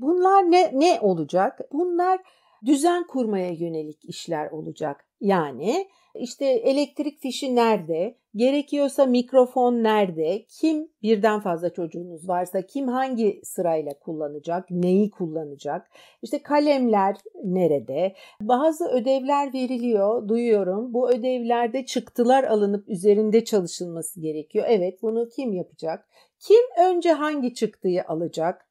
Bunlar 0.00 0.50
ne 0.50 0.70
ne 0.74 1.00
olacak? 1.00 1.60
Bunlar 1.72 2.20
düzen 2.64 3.06
kurmaya 3.06 3.52
yönelik 3.52 4.04
işler 4.04 4.50
olacak. 4.50 5.08
Yani 5.20 5.88
işte 6.18 6.46
elektrik 6.46 7.20
fişi 7.20 7.56
nerede? 7.56 8.18
Gerekiyorsa 8.36 9.06
mikrofon 9.06 9.74
nerede? 9.74 10.44
Kim 10.48 10.88
birden 11.02 11.40
fazla 11.40 11.72
çocuğunuz 11.72 12.28
varsa 12.28 12.62
kim 12.62 12.88
hangi 12.88 13.40
sırayla 13.44 13.98
kullanacak? 13.98 14.70
Neyi 14.70 15.10
kullanacak? 15.10 15.90
İşte 16.22 16.42
kalemler 16.42 17.16
nerede? 17.44 18.14
Bazı 18.40 18.88
ödevler 18.88 19.54
veriliyor, 19.54 20.28
duyuyorum. 20.28 20.94
Bu 20.94 21.10
ödevlerde 21.10 21.86
çıktılar 21.86 22.44
alınıp 22.44 22.88
üzerinde 22.88 23.44
çalışılması 23.44 24.20
gerekiyor. 24.20 24.64
Evet, 24.68 25.02
bunu 25.02 25.28
kim 25.28 25.52
yapacak? 25.52 26.08
Kim 26.40 26.86
önce 26.86 27.12
hangi 27.12 27.54
çıktıyı 27.54 28.04
alacak? 28.08 28.68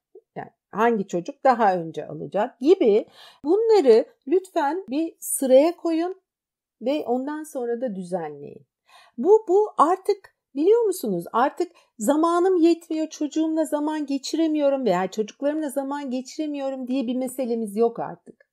Hangi 0.70 1.06
çocuk 1.06 1.44
daha 1.44 1.76
önce 1.76 2.06
alacak 2.06 2.60
gibi 2.60 3.06
bunları 3.44 4.04
lütfen 4.28 4.84
bir 4.90 5.14
sıraya 5.18 5.76
koyun 5.76 6.20
ve 6.80 7.04
ondan 7.06 7.42
sonra 7.42 7.80
da 7.80 7.94
düzenleyin. 7.94 8.66
Bu 9.18 9.44
bu 9.48 9.70
artık 9.78 10.34
biliyor 10.54 10.82
musunuz? 10.82 11.24
Artık 11.32 11.72
zamanım 11.98 12.56
yetmiyor, 12.56 13.08
çocuğumla 13.08 13.64
zaman 13.64 14.06
geçiremiyorum 14.06 14.84
veya 14.84 15.10
çocuklarımla 15.10 15.70
zaman 15.70 16.10
geçiremiyorum 16.10 16.88
diye 16.88 17.06
bir 17.06 17.16
meselemiz 17.16 17.76
yok 17.76 18.00
artık. 18.00 18.48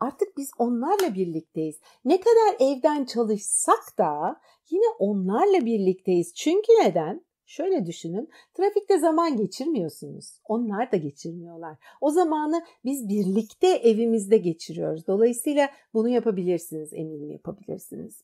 Artık 0.00 0.36
biz 0.36 0.50
onlarla 0.58 1.14
birlikteyiz. 1.14 1.76
Ne 2.04 2.20
kadar 2.20 2.56
evden 2.60 3.04
çalışsak 3.04 3.98
da 3.98 4.40
yine 4.70 4.86
onlarla 4.98 5.66
birlikteyiz. 5.66 6.34
Çünkü 6.34 6.72
neden? 6.82 7.25
Şöyle 7.46 7.86
düşünün, 7.86 8.28
trafikte 8.54 8.98
zaman 8.98 9.36
geçirmiyorsunuz. 9.36 10.40
Onlar 10.48 10.92
da 10.92 10.96
geçirmiyorlar. 10.96 11.76
O 12.00 12.10
zamanı 12.10 12.62
biz 12.84 13.08
birlikte 13.08 13.68
evimizde 13.68 14.36
geçiriyoruz. 14.36 15.06
Dolayısıyla 15.06 15.68
bunu 15.94 16.08
yapabilirsiniz, 16.08 16.92
eminim 16.92 17.30
yapabilirsiniz. 17.30 18.22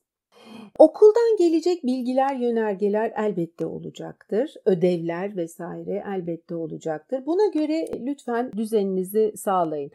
Okuldan 0.79 1.37
gelecek 1.38 1.85
bilgiler, 1.85 2.37
yönergeler 2.37 3.12
elbette 3.17 3.67
olacaktır. 3.67 4.55
Ödevler 4.64 5.37
vesaire 5.37 6.05
elbette 6.07 6.55
olacaktır. 6.55 7.26
Buna 7.26 7.47
göre 7.47 7.87
lütfen 8.07 8.52
düzeninizi 8.52 9.33
sağlayın. 9.37 9.91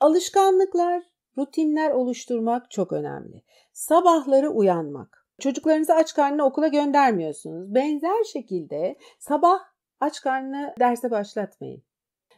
Alışkanlıklar, 0.00 1.02
rutinler 1.38 1.90
oluşturmak 1.90 2.70
çok 2.70 2.92
önemli. 2.92 3.42
Sabahları 3.72 4.50
uyanmak. 4.50 5.21
Çocuklarınızı 5.42 5.94
aç 5.94 6.14
karnına 6.14 6.44
okula 6.44 6.68
göndermiyorsunuz. 6.68 7.74
Benzer 7.74 8.24
şekilde 8.24 8.96
sabah 9.18 9.60
aç 10.00 10.20
karnına 10.20 10.74
derse 10.80 11.10
başlatmayın. 11.10 11.82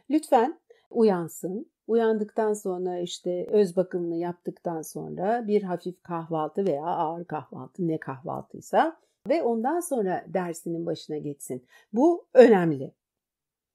Lütfen 0.09 0.59
uyansın. 0.89 1.71
Uyandıktan 1.87 2.53
sonra 2.53 2.99
işte 2.99 3.47
öz 3.49 3.75
bakımını 3.77 4.15
yaptıktan 4.15 4.81
sonra 4.81 5.47
bir 5.47 5.63
hafif 5.63 6.03
kahvaltı 6.03 6.65
veya 6.65 6.85
ağır 6.85 7.25
kahvaltı 7.25 7.87
ne 7.87 7.99
kahvaltıysa 7.99 8.97
ve 9.29 9.43
ondan 9.43 9.79
sonra 9.79 10.25
dersinin 10.27 10.85
başına 10.85 11.17
geçsin. 11.17 11.65
Bu 11.93 12.27
önemli. 12.33 12.93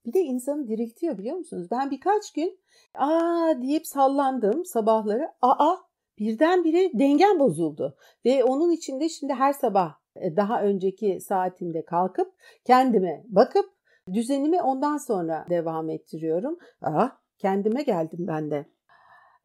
Bir 0.07 0.13
de 0.13 0.21
insanı 0.21 0.69
diriltiyor 0.69 1.19
biliyor 1.19 1.37
musunuz? 1.37 1.69
Ben 1.71 1.91
birkaç 1.91 2.33
gün 2.33 2.59
aa 2.95 3.63
deyip 3.63 3.87
sallandım 3.87 4.65
sabahları. 4.65 5.29
Aa 5.43 5.77
birdenbire 6.21 6.91
dengem 6.95 7.39
bozuldu. 7.39 7.97
Ve 8.25 8.45
onun 8.45 8.71
içinde 8.71 9.09
şimdi 9.09 9.33
her 9.33 9.53
sabah 9.53 9.95
e, 10.17 10.37
daha 10.37 10.62
önceki 10.62 11.21
saatimde 11.21 11.85
kalkıp 11.85 12.33
kendime 12.65 13.25
bakıp 13.29 13.67
düzenimi 14.12 14.62
ondan 14.62 14.97
sonra 14.97 15.47
devam 15.50 15.91
ettiriyorum. 15.91 16.59
Ah 16.83 17.11
kendime 17.39 17.83
geldim 17.83 18.27
ben 18.29 18.50
de. 18.50 18.67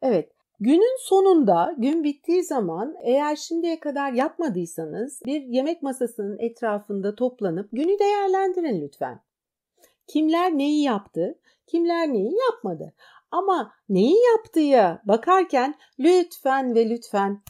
Evet 0.02 0.36
Günün 0.60 0.96
sonunda, 1.00 1.74
gün 1.78 2.04
bittiği 2.04 2.44
zaman 2.44 2.96
eğer 3.02 3.36
şimdiye 3.36 3.80
kadar 3.80 4.12
yapmadıysanız 4.12 5.22
bir 5.26 5.42
yemek 5.42 5.82
masasının 5.82 6.38
etrafında 6.38 7.14
toplanıp 7.14 7.68
günü 7.72 7.98
değerlendirin 7.98 8.80
lütfen. 8.80 9.20
Kimler 10.06 10.58
neyi 10.58 10.82
yaptı, 10.82 11.38
kimler 11.66 12.12
neyi 12.12 12.32
yapmadı. 12.50 12.94
Ama 13.30 13.72
neyi 13.88 14.16
yaptığı 14.36 15.00
bakarken 15.04 15.74
lütfen 15.98 16.74
ve 16.74 16.90
lütfen 16.90 17.42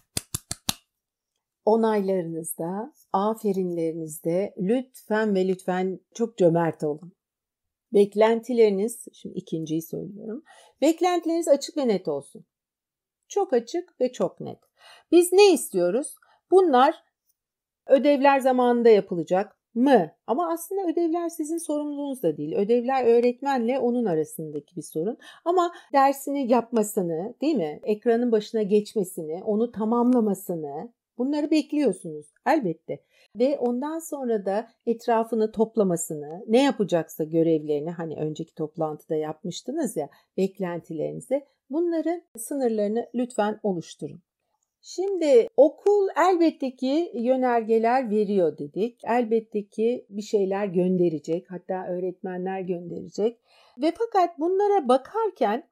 onaylarınızda, 1.64 2.92
aferinlerinizde 3.12 4.54
lütfen 4.58 5.34
ve 5.34 5.48
lütfen 5.48 6.00
çok 6.14 6.38
cömert 6.38 6.84
olun. 6.84 7.12
Beklentileriniz, 7.92 9.04
şimdi 9.12 9.38
ikinciyi 9.38 9.82
söylüyorum. 9.82 10.42
Beklentileriniz 10.80 11.48
açık 11.48 11.76
ve 11.76 11.88
net 11.88 12.08
olsun. 12.08 12.46
Çok 13.28 13.52
açık 13.52 14.00
ve 14.00 14.12
çok 14.12 14.40
net. 14.40 14.58
Biz 15.12 15.32
ne 15.32 15.52
istiyoruz? 15.52 16.14
Bunlar 16.50 16.94
ödevler 17.86 18.38
zamanında 18.38 18.88
yapılacak 18.88 19.55
mı? 19.76 20.10
Ama 20.26 20.52
aslında 20.52 20.82
ödevler 20.92 21.28
sizin 21.28 21.58
sorumluluğunuz 21.58 22.22
da 22.22 22.36
değil. 22.36 22.56
Ödevler 22.56 23.04
öğretmenle 23.04 23.78
onun 23.78 24.04
arasındaki 24.04 24.76
bir 24.76 24.82
sorun. 24.82 25.18
Ama 25.44 25.72
dersini 25.92 26.52
yapmasını, 26.52 27.34
değil 27.40 27.56
mi? 27.56 27.80
Ekranın 27.82 28.32
başına 28.32 28.62
geçmesini, 28.62 29.44
onu 29.44 29.70
tamamlamasını 29.72 30.92
bunları 31.18 31.50
bekliyorsunuz 31.50 32.26
elbette. 32.46 33.00
Ve 33.36 33.58
ondan 33.58 33.98
sonra 33.98 34.46
da 34.46 34.68
etrafını 34.86 35.52
toplamasını, 35.52 36.44
ne 36.48 36.62
yapacaksa 36.62 37.24
görevlerini 37.24 37.90
hani 37.90 38.16
önceki 38.16 38.54
toplantıda 38.54 39.14
yapmıştınız 39.14 39.96
ya, 39.96 40.08
beklentilerinizi 40.36 41.44
bunların 41.70 42.22
sınırlarını 42.36 43.06
lütfen 43.14 43.60
oluşturun. 43.62 44.25
Şimdi 44.88 45.48
okul 45.56 46.08
elbette 46.16 46.76
ki 46.76 47.12
yönergeler 47.14 48.10
veriyor 48.10 48.58
dedik. 48.58 49.00
Elbette 49.04 49.66
ki 49.68 50.06
bir 50.10 50.22
şeyler 50.22 50.66
gönderecek. 50.66 51.50
Hatta 51.50 51.86
öğretmenler 51.88 52.60
gönderecek. 52.60 53.40
Ve 53.78 53.94
fakat 53.98 54.38
bunlara 54.38 54.88
bakarken 54.88 55.68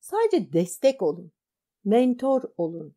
sadece 0.00 0.52
destek 0.52 1.02
olun. 1.02 1.32
Mentor 1.84 2.42
olun. 2.56 2.94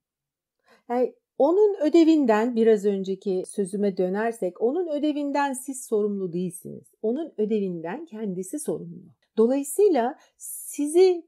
Yani 0.90 1.16
onun 1.38 1.76
ödevinden 1.82 2.56
biraz 2.56 2.86
önceki 2.86 3.44
sözüme 3.48 3.98
dönersek 3.98 4.62
onun 4.62 4.88
ödevinden 4.88 5.54
siz 5.54 5.86
sorumlu 5.86 6.34
değilsiniz. 6.34 6.94
Onun 7.02 7.34
ödevinden 7.38 8.06
kendisi 8.06 8.60
sorumlu. 8.60 9.06
Dolayısıyla 9.38 10.16
sizi 10.38 11.28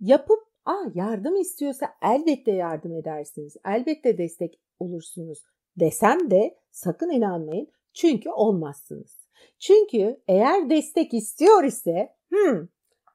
yapıp 0.00 0.53
Aa, 0.64 0.84
yardım 0.94 1.36
istiyorsa 1.36 1.86
elbette 2.02 2.52
yardım 2.52 2.96
edersiniz. 2.96 3.56
Elbette 3.66 4.18
destek 4.18 4.60
olursunuz 4.78 5.42
desem 5.76 6.30
de 6.30 6.58
sakın 6.70 7.10
inanmayın. 7.10 7.68
Çünkü 7.94 8.30
olmazsınız. 8.30 9.28
Çünkü 9.58 10.20
eğer 10.28 10.70
destek 10.70 11.14
istiyor 11.14 11.64
ise 11.64 12.14
hmm, 12.28 12.68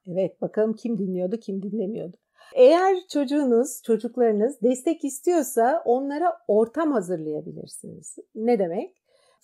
evet 0.08 0.42
bakalım 0.42 0.74
kim 0.74 0.98
dinliyordu 0.98 1.38
kim 1.38 1.62
dinlemiyordu. 1.62 2.18
Eğer 2.56 2.98
çocuğunuz, 3.10 3.82
çocuklarınız 3.84 4.62
destek 4.62 5.04
istiyorsa 5.06 5.82
onlara 5.86 6.38
ortam 6.48 6.92
hazırlayabilirsiniz. 6.92 8.16
Ne 8.36 8.60
demek? 8.60 8.96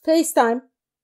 FaceTime, 0.06 0.62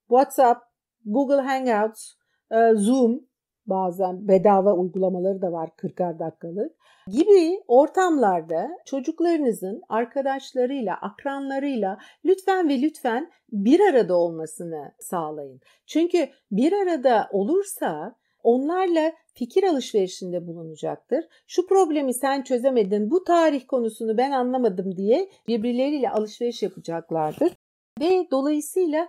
WhatsApp, 0.08 0.62
Google 1.05 1.41
Hangouts, 1.41 2.13
e, 2.51 2.75
Zoom 2.75 3.27
Bazen 3.65 4.27
bedava 4.27 4.73
uygulamaları 4.73 5.41
da 5.41 5.51
var 5.51 5.69
40'ar 5.77 6.19
dakikalık 6.19 6.71
gibi 7.07 7.63
ortamlarda 7.67 8.69
çocuklarınızın 8.85 9.81
arkadaşlarıyla, 9.89 10.95
akranlarıyla 11.01 11.97
lütfen 12.25 12.69
ve 12.69 12.81
lütfen 12.81 13.31
bir 13.51 13.79
arada 13.79 14.17
olmasını 14.17 14.91
sağlayın. 14.99 15.61
Çünkü 15.85 16.29
bir 16.51 16.73
arada 16.73 17.29
olursa 17.31 18.15
onlarla 18.43 19.13
fikir 19.33 19.63
alışverişinde 19.63 20.47
bulunacaktır. 20.47 21.25
Şu 21.47 21.67
problemi 21.67 22.13
sen 22.13 22.41
çözemedin, 22.43 23.11
bu 23.11 23.23
tarih 23.23 23.67
konusunu 23.67 24.17
ben 24.17 24.31
anlamadım 24.31 24.97
diye 24.97 25.29
birbirleriyle 25.47 26.09
alışveriş 26.09 26.63
yapacaklardır. 26.63 27.53
Ve 28.01 28.27
dolayısıyla 28.31 29.07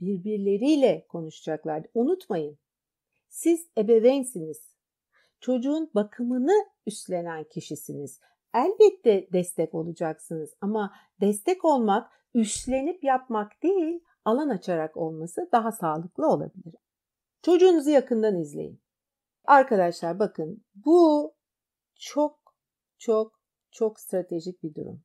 birbirleriyle 0.00 1.06
konuşacaklardır. 1.08 1.90
Unutmayın, 1.94 2.58
siz 3.34 3.66
ebeveynsiniz. 3.78 4.74
Çocuğun 5.40 5.90
bakımını 5.94 6.66
üstlenen 6.86 7.44
kişisiniz. 7.44 8.20
Elbette 8.54 9.28
destek 9.32 9.74
olacaksınız 9.74 10.54
ama 10.60 10.92
destek 11.20 11.64
olmak 11.64 12.12
üstlenip 12.34 13.04
yapmak 13.04 13.62
değil, 13.62 14.00
alan 14.24 14.48
açarak 14.48 14.96
olması 14.96 15.48
daha 15.52 15.72
sağlıklı 15.72 16.26
olabilir. 16.28 16.74
Çocuğunuzu 17.42 17.90
yakından 17.90 18.40
izleyin. 18.40 18.80
Arkadaşlar 19.44 20.18
bakın 20.18 20.64
bu 20.74 21.34
çok 21.94 22.54
çok 22.98 23.40
çok 23.70 24.00
stratejik 24.00 24.62
bir 24.62 24.74
durum. 24.74 25.02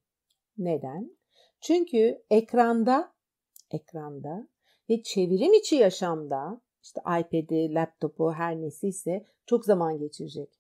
Neden? 0.57 1.17
Çünkü 1.62 2.24
ekranda 2.29 3.13
ekranda 3.71 4.48
ve 4.89 5.03
çevirim 5.03 5.53
içi 5.53 5.75
yaşamda 5.75 6.62
işte 6.83 7.01
iPad'i, 7.01 7.74
laptopu 7.74 8.31
her 8.31 8.62
nesiyse 8.62 9.25
çok 9.45 9.65
zaman 9.65 10.00
geçirecek. 10.00 10.59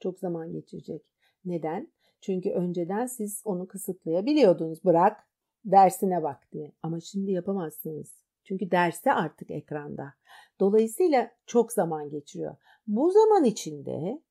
Çok 0.00 0.18
zaman 0.18 0.52
geçirecek. 0.52 1.02
Neden? 1.44 1.92
Çünkü 2.20 2.50
önceden 2.50 3.06
siz 3.06 3.42
onu 3.44 3.66
kısıtlayabiliyordunuz. 3.68 4.84
Bırak 4.84 5.28
dersine 5.64 6.22
bak 6.22 6.48
diye. 6.52 6.72
Ama 6.82 7.00
şimdi 7.00 7.30
yapamazsınız. 7.32 8.26
Çünkü 8.44 8.70
derste 8.70 9.12
artık 9.12 9.50
ekranda. 9.50 10.14
Dolayısıyla 10.60 11.30
çok 11.46 11.72
zaman 11.72 12.10
geçiriyor. 12.10 12.56
Bu 12.86 13.10
zaman 13.10 13.44
içinde 13.44 14.22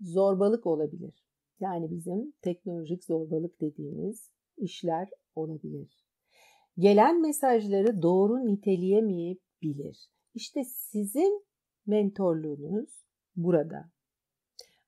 zorbalık 0.00 0.66
olabilir. 0.66 1.24
Yani 1.60 1.90
bizim 1.90 2.32
teknolojik 2.42 3.04
zorbalık 3.04 3.60
dediğimiz 3.60 4.30
işler 4.56 5.08
olabilir. 5.34 6.04
Gelen 6.78 7.20
mesajları 7.20 8.02
doğru 8.02 8.46
niteleyemeyebilir. 8.46 10.11
İşte 10.34 10.64
sizin 10.64 11.44
mentorluğunuz 11.86 13.04
burada. 13.36 13.90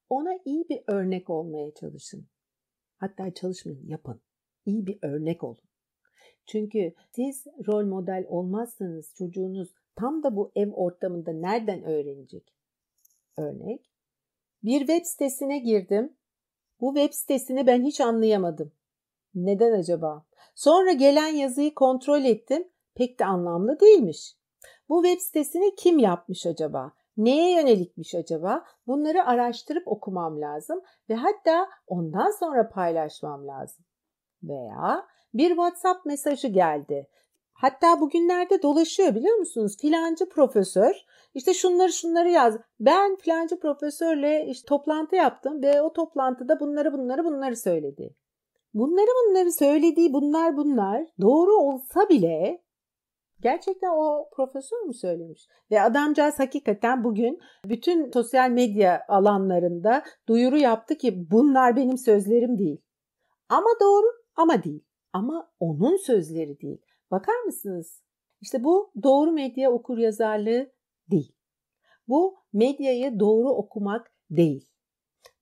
Ona 0.08 0.38
iyi 0.44 0.68
bir 0.68 0.82
örnek 0.86 1.30
olmaya 1.30 1.74
çalışın. 1.74 2.26
Hatta 2.96 3.34
çalışmayın, 3.34 3.86
yapın. 3.86 4.20
İyi 4.66 4.86
bir 4.86 4.98
örnek 5.02 5.44
olun. 5.44 5.64
Çünkü 6.46 6.94
siz 7.12 7.46
rol 7.66 7.86
model 7.86 8.24
olmazsanız 8.28 9.14
çocuğunuz 9.14 9.74
tam 9.96 10.22
da 10.22 10.36
bu 10.36 10.52
ev 10.54 10.72
ortamında 10.72 11.32
nereden 11.32 11.82
öğrenecek? 11.82 12.54
Örnek. 13.36 13.90
Bir 14.62 14.78
web 14.78 15.04
sitesine 15.04 15.58
girdim. 15.58 16.16
Bu 16.80 16.94
web 16.94 17.12
sitesini 17.12 17.66
ben 17.66 17.84
hiç 17.84 18.00
anlayamadım. 18.00 18.72
Neden 19.34 19.72
acaba? 19.72 20.26
Sonra 20.54 20.92
gelen 20.92 21.28
yazıyı 21.28 21.74
kontrol 21.74 22.24
ettim. 22.24 22.68
Pek 22.94 23.18
de 23.18 23.24
anlamlı 23.24 23.80
değilmiş. 23.80 24.36
Bu 24.88 25.04
web 25.04 25.20
sitesini 25.20 25.74
kim 25.74 25.98
yapmış 25.98 26.46
acaba? 26.46 26.92
Neye 27.16 27.60
yönelikmiş 27.60 28.14
acaba? 28.14 28.64
Bunları 28.86 29.26
araştırıp 29.26 29.88
okumam 29.88 30.40
lazım 30.40 30.82
ve 31.08 31.14
hatta 31.14 31.68
ondan 31.86 32.30
sonra 32.30 32.68
paylaşmam 32.68 33.46
lazım. 33.46 33.84
Veya 34.42 35.06
bir 35.34 35.48
WhatsApp 35.48 36.06
mesajı 36.06 36.48
geldi. 36.48 37.08
Hatta 37.52 38.00
bugünlerde 38.00 38.62
dolaşıyor 38.62 39.14
biliyor 39.14 39.36
musunuz? 39.36 39.76
Filancı 39.80 40.28
profesör 40.28 41.04
işte 41.34 41.54
şunları 41.54 41.92
şunları 41.92 42.30
yaz. 42.30 42.56
Ben 42.80 43.16
filancı 43.16 43.60
profesörle 43.60 44.46
işte 44.46 44.66
toplantı 44.68 45.16
yaptım 45.16 45.62
ve 45.62 45.82
o 45.82 45.92
toplantıda 45.92 46.60
bunları 46.60 46.92
bunları 46.92 47.24
bunları 47.24 47.56
söyledi. 47.56 48.14
Bunları 48.74 49.06
bunları 49.06 49.52
söylediği 49.52 50.12
bunlar 50.12 50.56
bunlar 50.56 51.06
doğru 51.20 51.54
olsa 51.56 52.08
bile 52.08 52.63
Gerçekten 53.44 53.90
o 53.96 54.28
profesör 54.32 54.80
mü 54.80 54.94
söylemiş? 54.94 55.48
Ve 55.70 55.82
adamcağız 55.82 56.38
hakikaten 56.38 57.04
bugün 57.04 57.40
bütün 57.64 58.10
sosyal 58.10 58.50
medya 58.50 59.04
alanlarında 59.08 60.02
duyuru 60.28 60.56
yaptı 60.56 60.94
ki 60.94 61.30
bunlar 61.30 61.76
benim 61.76 61.98
sözlerim 61.98 62.58
değil. 62.58 62.82
Ama 63.48 63.68
doğru 63.80 64.06
ama 64.36 64.64
değil. 64.64 64.84
Ama 65.12 65.52
onun 65.60 65.96
sözleri 65.96 66.60
değil. 66.60 66.82
Bakar 67.10 67.42
mısınız? 67.46 68.02
İşte 68.40 68.64
bu 68.64 68.92
doğru 69.02 69.32
medya 69.32 69.70
okur 69.70 69.98
yazarlığı 69.98 70.72
değil. 71.10 71.36
Bu 72.08 72.36
medyayı 72.52 73.20
doğru 73.20 73.48
okumak 73.48 74.12
değil. 74.30 74.68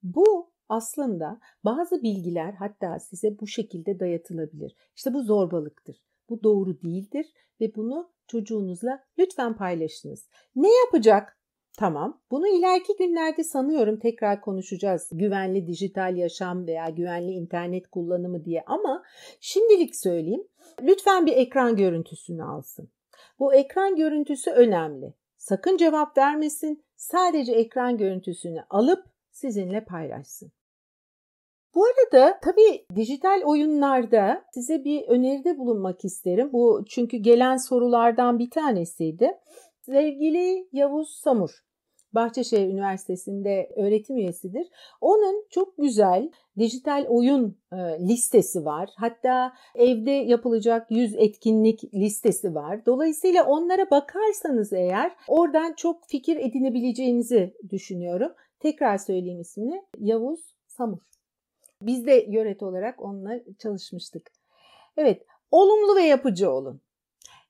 Bu 0.02 0.52
aslında 0.68 1.40
bazı 1.64 2.02
bilgiler 2.02 2.52
hatta 2.52 2.98
size 2.98 3.38
bu 3.40 3.46
şekilde 3.46 4.00
dayatılabilir. 4.00 4.76
İşte 4.96 5.14
bu 5.14 5.22
zorbalıktır. 5.22 6.11
Bu 6.28 6.42
doğru 6.42 6.82
değildir 6.82 7.26
ve 7.60 7.74
bunu 7.74 8.12
çocuğunuzla 8.26 9.04
lütfen 9.18 9.56
paylaşınız. 9.56 10.28
Ne 10.56 10.70
yapacak? 10.84 11.38
Tamam. 11.78 12.20
Bunu 12.30 12.48
ileriki 12.48 12.96
günlerde 12.98 13.44
sanıyorum 13.44 13.98
tekrar 13.98 14.40
konuşacağız. 14.40 15.08
Güvenli 15.12 15.66
dijital 15.66 16.16
yaşam 16.16 16.66
veya 16.66 16.88
güvenli 16.88 17.32
internet 17.32 17.88
kullanımı 17.88 18.44
diye 18.44 18.62
ama 18.66 19.02
şimdilik 19.40 19.96
söyleyeyim. 19.96 20.48
Lütfen 20.82 21.26
bir 21.26 21.36
ekran 21.36 21.76
görüntüsünü 21.76 22.44
alsın. 22.44 22.90
Bu 23.38 23.54
ekran 23.54 23.96
görüntüsü 23.96 24.50
önemli. 24.50 25.14
Sakın 25.36 25.76
cevap 25.76 26.18
vermesin. 26.18 26.84
Sadece 26.96 27.52
ekran 27.52 27.96
görüntüsünü 27.96 28.64
alıp 28.70 29.04
sizinle 29.30 29.84
paylaşsın. 29.84 30.52
Bu 31.74 31.84
arada 31.84 32.38
tabii 32.42 32.86
dijital 32.96 33.42
oyunlarda 33.44 34.44
size 34.54 34.84
bir 34.84 35.08
öneride 35.08 35.58
bulunmak 35.58 36.04
isterim. 36.04 36.52
Bu 36.52 36.84
çünkü 36.88 37.16
gelen 37.16 37.56
sorulardan 37.56 38.38
bir 38.38 38.50
tanesiydi. 38.50 39.30
Sevgili 39.80 40.68
Yavuz 40.72 41.20
Samur, 41.24 41.50
Bahçeşehir 42.12 42.68
Üniversitesi'nde 42.68 43.72
öğretim 43.76 44.16
üyesidir. 44.16 44.66
Onun 45.00 45.46
çok 45.50 45.76
güzel 45.78 46.30
dijital 46.58 47.06
oyun 47.08 47.58
e, 47.72 47.76
listesi 48.08 48.64
var. 48.64 48.90
Hatta 48.96 49.52
evde 49.74 50.10
yapılacak 50.10 50.90
100 50.90 51.14
etkinlik 51.14 51.94
listesi 51.94 52.54
var. 52.54 52.86
Dolayısıyla 52.86 53.44
onlara 53.44 53.90
bakarsanız 53.90 54.72
eğer 54.72 55.12
oradan 55.28 55.72
çok 55.72 56.08
fikir 56.08 56.36
edinebileceğinizi 56.36 57.54
düşünüyorum. 57.70 58.32
Tekrar 58.60 58.98
söyleyeyim 58.98 59.40
ismini. 59.40 59.82
Yavuz 59.98 60.56
Samur. 60.66 61.12
Biz 61.86 62.06
de 62.06 62.26
yönet 62.28 62.62
olarak 62.62 63.02
onunla 63.02 63.40
çalışmıştık. 63.58 64.30
Evet, 64.96 65.22
olumlu 65.50 65.96
ve 65.96 66.02
yapıcı 66.02 66.50
olun. 66.50 66.80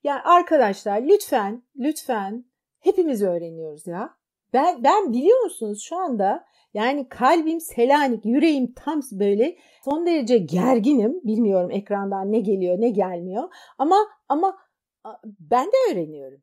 Yani 0.05 0.21
arkadaşlar 0.21 1.03
lütfen, 1.03 1.63
lütfen 1.77 2.45
hepimiz 2.81 3.23
öğreniyoruz 3.23 3.87
ya. 3.87 4.17
Ben, 4.53 4.85
ben 4.85 5.13
biliyor 5.13 5.41
musunuz 5.41 5.83
şu 5.83 5.97
anda 5.97 6.45
yani 6.75 7.09
kalbim 7.09 7.61
Selanik, 7.61 8.25
yüreğim 8.25 8.73
tam 8.73 9.01
böyle 9.13 9.57
son 9.85 10.07
derece 10.07 10.39
gerginim. 10.39 11.21
Bilmiyorum 11.25 11.71
ekrandan 11.71 12.33
ne 12.33 12.41
geliyor 12.41 12.81
ne 12.81 12.91
gelmiyor. 12.91 13.49
Ama 13.79 13.97
ama 14.29 14.59
ben 15.25 15.67
de 15.67 15.93
öğreniyorum. 15.93 16.43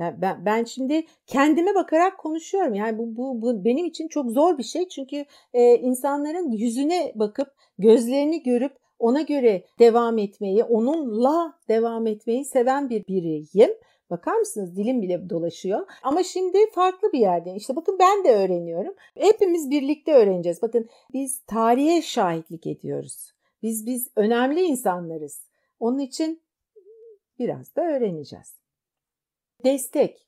Yani 0.00 0.14
ben, 0.22 0.44
ben 0.46 0.64
şimdi 0.64 1.06
kendime 1.26 1.74
bakarak 1.74 2.18
konuşuyorum. 2.18 2.74
Yani 2.74 2.98
bu, 2.98 3.16
bu, 3.16 3.42
bu 3.42 3.64
benim 3.64 3.84
için 3.84 4.08
çok 4.08 4.30
zor 4.30 4.58
bir 4.58 4.62
şey. 4.62 4.88
Çünkü 4.88 5.24
e, 5.52 5.76
insanların 5.76 6.50
yüzüne 6.50 7.12
bakıp 7.14 7.48
gözlerini 7.78 8.42
görüp 8.42 8.72
ona 8.98 9.20
göre 9.20 9.64
devam 9.78 10.18
etmeyi, 10.18 10.64
onunla 10.64 11.54
devam 11.68 12.06
etmeyi 12.06 12.44
seven 12.44 12.90
bir 12.90 13.06
biriyim. 13.06 13.70
Bakar 14.10 14.34
mısınız 14.34 14.76
dilim 14.76 15.02
bile 15.02 15.30
dolaşıyor. 15.30 15.86
Ama 16.02 16.22
şimdi 16.22 16.58
farklı 16.74 17.12
bir 17.12 17.18
yerden. 17.18 17.54
İşte 17.54 17.76
bakın 17.76 17.98
ben 17.98 18.24
de 18.24 18.34
öğreniyorum. 18.34 18.94
Hepimiz 19.18 19.70
birlikte 19.70 20.14
öğreneceğiz. 20.14 20.62
Bakın 20.62 20.88
biz 21.12 21.40
tarihe 21.40 22.02
şahitlik 22.02 22.66
ediyoruz. 22.66 23.32
Biz 23.62 23.86
biz 23.86 24.10
önemli 24.16 24.60
insanlarız. 24.60 25.42
Onun 25.80 25.98
için 25.98 26.42
biraz 27.38 27.76
da 27.76 27.82
öğreneceğiz. 27.82 28.59
Destek. 29.64 30.26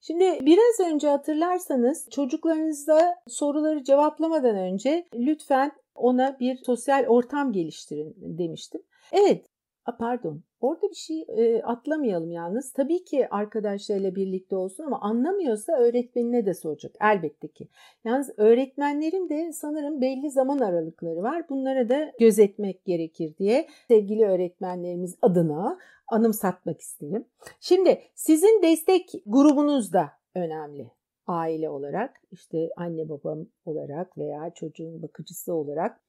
Şimdi 0.00 0.24
biraz 0.24 0.92
önce 0.92 1.08
hatırlarsanız 1.08 2.08
çocuklarınızda 2.10 3.14
soruları 3.28 3.84
cevaplamadan 3.84 4.56
önce 4.56 5.08
lütfen 5.14 5.72
ona 5.94 6.36
bir 6.40 6.56
sosyal 6.56 7.06
ortam 7.06 7.52
geliştirin 7.52 8.14
demiştim. 8.16 8.82
Evet 9.12 9.46
pardon. 9.92 10.42
Orada 10.60 10.90
bir 10.90 10.94
şey 10.94 11.24
e, 11.28 11.62
atlamayalım 11.62 12.30
yalnız. 12.30 12.72
Tabii 12.72 13.04
ki 13.04 13.28
arkadaşlarıyla 13.30 14.14
birlikte 14.14 14.56
olsun 14.56 14.84
ama 14.84 15.00
anlamıyorsa 15.00 15.72
öğretmenine 15.72 16.46
de 16.46 16.54
soracak. 16.54 16.92
Elbette 17.00 17.48
ki. 17.48 17.68
Yalnız 18.04 18.30
öğretmenlerin 18.36 19.28
de 19.28 19.52
sanırım 19.52 20.00
belli 20.00 20.30
zaman 20.30 20.58
aralıkları 20.58 21.22
var. 21.22 21.48
Bunlara 21.48 21.88
da 21.88 22.12
gözetmek 22.20 22.84
gerekir 22.84 23.34
diye 23.38 23.68
sevgili 23.88 24.24
öğretmenlerimiz 24.24 25.16
adına 25.22 25.78
anımsatmak 26.08 26.80
isterim. 26.80 27.24
Şimdi 27.60 28.02
sizin 28.14 28.62
destek 28.62 29.10
grubunuz 29.26 29.92
da 29.92 30.12
önemli 30.34 30.90
aile 31.26 31.70
olarak 31.70 32.22
işte 32.30 32.68
anne 32.76 33.08
babam 33.08 33.46
olarak 33.64 34.18
veya 34.18 34.50
çocuğun 34.54 35.02
bakıcısı 35.02 35.54
olarak 35.54 36.00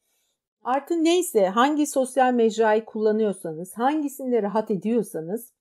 Artı 0.62 1.04
neyse 1.04 1.48
hangi 1.48 1.88
sosyal 1.88 2.34
mecrayı 2.34 2.86
kullanıyorsanız, 2.86 3.78
hangisinde 3.78 4.42
rahat 4.44 4.72
ediyorsanız 4.72 5.54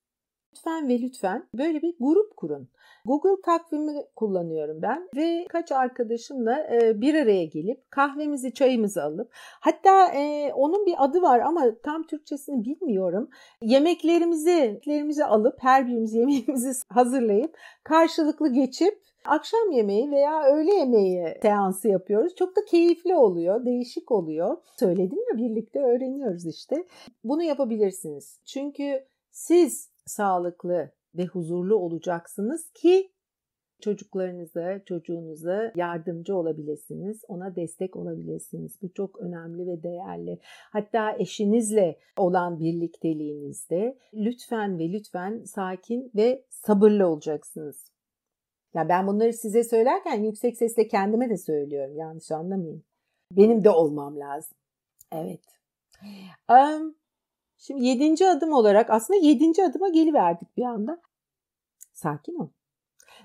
lütfen 0.56 0.88
ve 0.88 1.02
lütfen 1.02 1.48
böyle 1.54 1.82
bir 1.82 1.94
grup 2.00 2.36
kurun. 2.36 2.68
Google 3.04 3.42
takvimi 3.44 3.92
kullanıyorum 4.16 4.82
ben 4.82 5.08
ve 5.16 5.46
kaç 5.48 5.72
arkadaşımla 5.72 6.66
e, 6.72 7.00
bir 7.00 7.14
araya 7.14 7.44
gelip 7.44 7.90
kahvemizi 7.90 8.54
çayımızı 8.54 9.02
alıp 9.02 9.30
hatta 9.60 10.08
e, 10.08 10.52
onun 10.54 10.86
bir 10.86 10.94
adı 10.98 11.22
var 11.22 11.40
ama 11.40 11.64
tam 11.82 12.06
Türkçesini 12.06 12.64
bilmiyorum. 12.64 13.30
Yemeklerimizi, 13.62 14.50
yemeklerimizi 14.50 15.24
alıp 15.24 15.54
her 15.58 15.86
birimiz 15.86 16.14
yemeğimizi 16.14 16.72
hazırlayıp 16.88 17.58
karşılıklı 17.84 18.52
geçip 18.52 19.02
akşam 19.24 19.70
yemeği 19.70 20.10
veya 20.10 20.42
öğle 20.44 20.74
yemeği 20.74 21.34
seansı 21.42 21.88
yapıyoruz. 21.88 22.34
Çok 22.34 22.56
da 22.56 22.64
keyifli 22.64 23.14
oluyor, 23.14 23.64
değişik 23.64 24.12
oluyor. 24.12 24.56
Söyledim 24.78 25.18
ya 25.30 25.38
birlikte 25.38 25.78
öğreniyoruz 25.78 26.46
işte. 26.46 26.84
Bunu 27.24 27.42
yapabilirsiniz. 27.42 28.40
Çünkü 28.44 29.04
siz 29.30 29.95
sağlıklı 30.06 30.90
ve 31.14 31.26
huzurlu 31.26 31.76
olacaksınız 31.76 32.70
ki 32.74 33.10
çocuklarınıza, 33.80 34.84
çocuğunuza 34.84 35.72
yardımcı 35.76 36.36
olabilirsiniz, 36.36 37.24
ona 37.28 37.56
destek 37.56 37.96
olabilirsiniz. 37.96 38.82
Bu 38.82 38.92
çok 38.92 39.20
önemli 39.20 39.66
ve 39.66 39.82
değerli. 39.82 40.38
Hatta 40.72 41.16
eşinizle 41.18 41.98
olan 42.16 42.60
birlikteliğinizde 42.60 43.98
lütfen 44.14 44.78
ve 44.78 44.92
lütfen 44.92 45.44
sakin 45.44 46.10
ve 46.14 46.44
sabırlı 46.50 47.06
olacaksınız. 47.06 47.90
Ya 48.74 48.88
ben 48.88 49.06
bunları 49.06 49.32
size 49.32 49.64
söylerken 49.64 50.22
yüksek 50.22 50.56
sesle 50.56 50.88
kendime 50.88 51.30
de 51.30 51.36
söylüyorum. 51.36 51.96
Yanlış 51.96 52.30
anlamayın. 52.30 52.84
Benim 53.32 53.64
de 53.64 53.70
olmam 53.70 54.18
lazım. 54.18 54.58
Evet. 55.12 55.40
Um, 56.50 56.96
şimdi 57.58 57.84
yedinci 57.84 58.28
adım 58.28 58.52
olarak 58.52 58.90
aslında 58.90 59.18
yedinci 59.18 59.64
adıma 59.64 59.88
geliverdik 59.88 60.56
bir 60.56 60.64
anda. 60.64 61.00
Sakin 61.92 62.34
ol. 62.34 62.48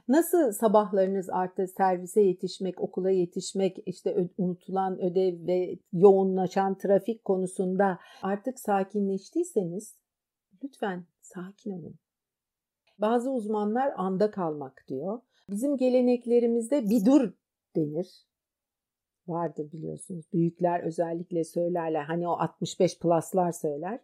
Nasıl 0.08 0.52
sabahlarınız 0.52 1.30
artı 1.30 1.68
servise 1.68 2.22
yetişmek, 2.22 2.82
okula 2.82 3.12
yetişmek, 3.12 3.78
işte 3.86 4.30
unutulan 4.38 5.02
ödev 5.02 5.48
ve 5.48 5.80
yoğunlaşan 5.94 6.78
trafik 6.78 7.26
konusunda 7.26 8.00
artık 8.22 8.60
sakinleştiyseniz 8.60 9.96
lütfen 10.64 11.06
sakin 11.22 11.72
olun. 11.72 11.96
Bazı 12.98 13.32
uzmanlar 13.32 13.94
anda 13.98 14.32
kalmak 14.32 14.86
diyor. 14.88 15.22
Bizim 15.50 15.78
geleneklerimizde 15.78 16.90
bir 16.90 17.06
dur 17.06 17.34
denir. 17.76 18.26
Vardır 19.28 19.72
biliyorsunuz. 19.72 20.26
Büyükler 20.34 20.80
özellikle 20.80 21.44
söylerler. 21.44 22.04
Hani 22.04 22.28
o 22.28 22.32
65 22.32 23.00
pluslar 23.00 23.52
söyler. 23.52 24.00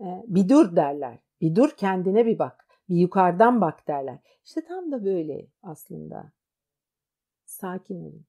Ee, 0.00 0.24
bir 0.26 0.48
dur 0.48 0.76
derler. 0.76 1.18
Bir 1.40 1.54
dur 1.54 1.70
kendine 1.70 2.26
bir 2.26 2.38
bak. 2.38 2.66
Bir 2.88 2.96
yukarıdan 2.96 3.60
bak 3.60 3.88
derler. 3.88 4.18
İşte 4.44 4.64
tam 4.64 4.92
da 4.92 5.04
böyle 5.04 5.46
aslında. 5.62 6.32
Sakin 7.44 8.00
olun. 8.00 8.26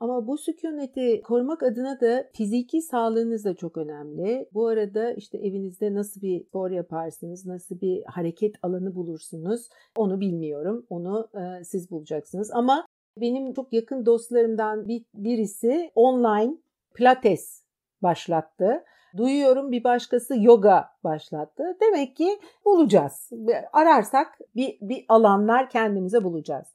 Ama 0.00 0.26
bu 0.26 0.38
sükuneti 0.38 1.22
korumak 1.22 1.62
adına 1.62 2.00
da 2.00 2.30
fiziki 2.32 2.82
sağlığınız 2.82 3.44
da 3.44 3.54
çok 3.54 3.76
önemli. 3.76 4.48
Bu 4.54 4.66
arada 4.66 5.12
işte 5.12 5.38
evinizde 5.38 5.94
nasıl 5.94 6.20
bir 6.20 6.44
spor 6.44 6.70
yaparsınız, 6.70 7.46
nasıl 7.46 7.80
bir 7.80 8.02
hareket 8.04 8.54
alanı 8.62 8.94
bulursunuz 8.94 9.68
onu 9.96 10.20
bilmiyorum. 10.20 10.86
Onu 10.90 11.28
e, 11.34 11.64
siz 11.64 11.90
bulacaksınız. 11.90 12.50
Ama 12.50 12.86
benim 13.20 13.52
çok 13.52 13.72
yakın 13.72 14.06
dostlarımdan 14.06 14.88
bir, 14.88 15.04
birisi 15.14 15.90
online 15.94 16.56
pilates 16.94 17.64
başlattı. 18.02 18.84
Duyuyorum 19.16 19.72
bir 19.72 19.84
başkası 19.84 20.38
yoga 20.38 20.90
başlattı. 21.04 21.76
Demek 21.80 22.16
ki 22.16 22.40
bulacağız. 22.64 23.30
Ararsak 23.72 24.38
bir, 24.56 24.78
bir 24.80 25.04
alanlar 25.08 25.70
kendimize 25.70 26.24
bulacağız. 26.24 26.66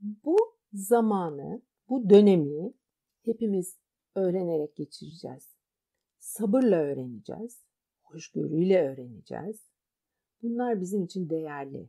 Bu 0.00 0.36
zamanı 0.72 1.62
bu 1.88 2.10
dönemi 2.10 2.72
hepimiz 3.24 3.78
öğrenerek 4.14 4.76
geçireceğiz. 4.76 5.48
Sabırla 6.18 6.76
öğreneceğiz. 6.76 7.64
Hoşgörüyle 8.02 8.88
öğreneceğiz. 8.88 9.60
Bunlar 10.42 10.80
bizim 10.80 11.04
için 11.04 11.30
değerli. 11.30 11.88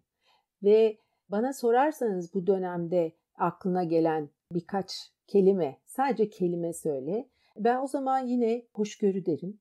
Ve 0.63 0.97
bana 1.29 1.53
sorarsanız 1.53 2.33
bu 2.33 2.47
dönemde 2.47 3.11
aklına 3.35 3.83
gelen 3.83 4.29
birkaç 4.51 5.11
kelime, 5.27 5.77
sadece 5.85 6.29
kelime 6.29 6.73
söyle. 6.73 7.29
Ben 7.57 7.81
o 7.81 7.87
zaman 7.87 8.27
yine 8.27 8.65
hoşgörü 8.73 9.25
derim. 9.25 9.59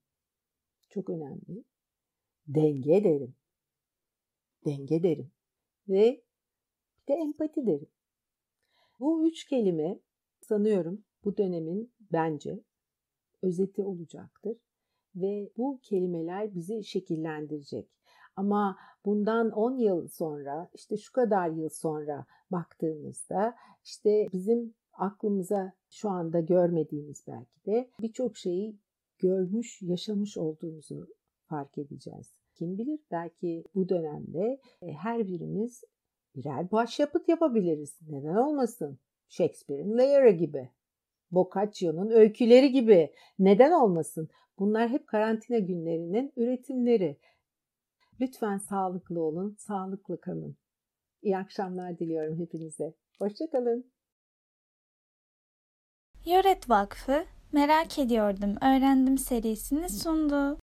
Çok 0.91 1.11
önemli. 1.11 1.65
Denge 2.47 3.05
derim. 3.05 3.35
Denge 4.67 5.03
derim. 5.03 5.31
Ve 5.89 6.23
bir 6.99 7.15
de 7.15 7.19
empati 7.19 7.67
derim. 7.67 7.91
Bu 9.01 9.29
üç 9.29 9.45
kelime 9.45 9.99
sanıyorum 10.41 11.05
bu 11.25 11.37
dönemin 11.37 11.93
bence 12.13 12.61
özeti 13.43 13.83
olacaktır 13.83 14.57
ve 15.15 15.51
bu 15.57 15.81
kelimeler 15.83 16.55
bizi 16.55 16.85
şekillendirecek. 16.85 17.89
Ama 18.37 18.79
bundan 19.05 19.51
10 19.51 19.79
yıl 19.79 20.09
sonra, 20.09 20.71
işte 20.75 20.97
şu 20.97 21.13
kadar 21.13 21.51
yıl 21.51 21.69
sonra 21.69 22.27
baktığımızda 22.51 23.57
işte 23.85 24.27
bizim 24.33 24.75
aklımıza 24.93 25.73
şu 25.91 26.11
anda 26.11 26.41
görmediğimiz 26.41 27.25
belki 27.27 27.65
de 27.67 27.91
birçok 28.01 28.37
şeyi 28.37 28.77
görmüş, 29.21 29.83
yaşamış 29.83 30.37
olduğumuzu 30.37 31.07
fark 31.47 31.79
edeceğiz. 31.79 32.41
Kim 32.55 32.79
bilir 32.79 33.01
belki 33.11 33.65
bu 33.75 33.89
dönemde 33.89 34.61
e, 34.83 34.93
her 34.93 35.27
birimiz 35.29 35.85
birer 36.37 36.71
başyapıt 36.71 37.29
yapabiliriz. 37.29 37.99
Neden 38.09 38.35
olmasın? 38.35 38.99
Shakespeare'in 39.29 39.99
Lear'ı 39.99 40.31
gibi, 40.31 40.71
Boccaccio'nun 41.31 42.11
öyküleri 42.11 42.73
gibi. 42.73 43.13
Neden 43.39 43.73
olmasın? 43.73 44.29
Bunlar 44.59 44.89
hep 44.89 45.07
karantina 45.07 45.59
günlerinin 45.59 46.33
üretimleri. 46.37 47.19
Lütfen 48.21 48.59
sağlıklı 48.59 49.23
olun, 49.23 49.57
sağlıklı 49.59 50.21
kalın. 50.21 50.57
İyi 51.23 51.39
akşamlar 51.39 51.99
diliyorum 51.99 52.39
hepinize. 52.39 52.95
Hoşçakalın. 53.19 53.93
Yoret 56.27 56.71
Vakfı 56.71 57.25
Merak 57.53 57.99
Ediyordum 57.99 58.57
Öğrendim 58.61 59.19
serisini 59.19 59.89
sundu. 59.89 60.59